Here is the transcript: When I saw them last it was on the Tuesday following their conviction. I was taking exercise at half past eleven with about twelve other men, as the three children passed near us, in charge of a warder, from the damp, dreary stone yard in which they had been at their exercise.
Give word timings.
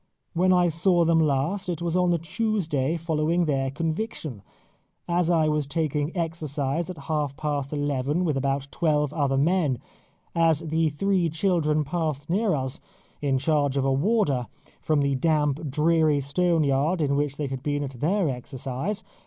When 0.33 0.51
I 0.51 0.67
saw 0.67 1.05
them 1.05 1.19
last 1.19 1.69
it 1.69 1.79
was 1.79 1.95
on 1.95 2.09
the 2.09 2.17
Tuesday 2.17 2.97
following 2.97 3.45
their 3.45 3.69
conviction. 3.69 4.41
I 5.07 5.47
was 5.47 5.67
taking 5.67 6.11
exercise 6.17 6.89
at 6.89 6.97
half 6.97 7.37
past 7.37 7.71
eleven 7.71 8.25
with 8.25 8.35
about 8.35 8.67
twelve 8.71 9.13
other 9.13 9.37
men, 9.37 9.77
as 10.33 10.61
the 10.61 10.89
three 10.89 11.29
children 11.29 11.83
passed 11.83 12.31
near 12.31 12.55
us, 12.55 12.79
in 13.21 13.37
charge 13.37 13.77
of 13.77 13.85
a 13.85 13.93
warder, 13.93 14.47
from 14.81 15.01
the 15.03 15.13
damp, 15.13 15.69
dreary 15.69 16.19
stone 16.19 16.63
yard 16.63 16.99
in 16.99 17.15
which 17.15 17.37
they 17.37 17.45
had 17.45 17.61
been 17.61 17.83
at 17.83 17.99
their 17.99 18.27
exercise. 18.27 19.03